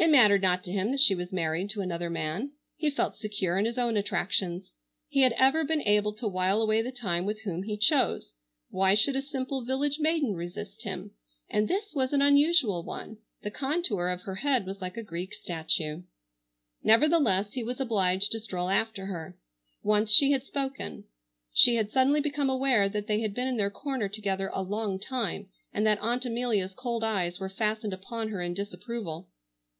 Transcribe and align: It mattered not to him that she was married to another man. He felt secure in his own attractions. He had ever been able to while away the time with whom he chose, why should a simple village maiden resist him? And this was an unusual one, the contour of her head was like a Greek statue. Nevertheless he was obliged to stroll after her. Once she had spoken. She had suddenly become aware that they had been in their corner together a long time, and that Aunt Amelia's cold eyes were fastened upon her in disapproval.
It 0.00 0.10
mattered 0.10 0.42
not 0.42 0.62
to 0.62 0.70
him 0.70 0.92
that 0.92 1.00
she 1.00 1.16
was 1.16 1.32
married 1.32 1.70
to 1.70 1.80
another 1.80 2.08
man. 2.08 2.52
He 2.76 2.88
felt 2.88 3.16
secure 3.16 3.58
in 3.58 3.64
his 3.64 3.76
own 3.76 3.96
attractions. 3.96 4.70
He 5.08 5.22
had 5.22 5.32
ever 5.32 5.64
been 5.64 5.80
able 5.82 6.12
to 6.14 6.28
while 6.28 6.62
away 6.62 6.82
the 6.82 6.92
time 6.92 7.24
with 7.24 7.40
whom 7.40 7.64
he 7.64 7.76
chose, 7.76 8.32
why 8.70 8.94
should 8.94 9.16
a 9.16 9.20
simple 9.20 9.64
village 9.64 9.98
maiden 9.98 10.34
resist 10.36 10.84
him? 10.84 11.10
And 11.50 11.66
this 11.66 11.94
was 11.96 12.12
an 12.12 12.22
unusual 12.22 12.84
one, 12.84 13.18
the 13.42 13.50
contour 13.50 14.06
of 14.06 14.20
her 14.20 14.36
head 14.36 14.66
was 14.66 14.80
like 14.80 14.96
a 14.96 15.02
Greek 15.02 15.34
statue. 15.34 16.04
Nevertheless 16.84 17.48
he 17.54 17.64
was 17.64 17.80
obliged 17.80 18.30
to 18.30 18.38
stroll 18.40 18.68
after 18.68 19.06
her. 19.06 19.36
Once 19.82 20.12
she 20.12 20.30
had 20.30 20.44
spoken. 20.44 21.06
She 21.52 21.74
had 21.74 21.90
suddenly 21.90 22.20
become 22.20 22.48
aware 22.48 22.88
that 22.88 23.08
they 23.08 23.20
had 23.20 23.34
been 23.34 23.48
in 23.48 23.56
their 23.56 23.68
corner 23.68 24.08
together 24.08 24.48
a 24.54 24.62
long 24.62 25.00
time, 25.00 25.48
and 25.74 25.84
that 25.88 25.98
Aunt 25.98 26.24
Amelia's 26.24 26.72
cold 26.72 27.02
eyes 27.02 27.40
were 27.40 27.48
fastened 27.50 27.92
upon 27.92 28.28
her 28.28 28.40
in 28.40 28.54
disapproval. 28.54 29.26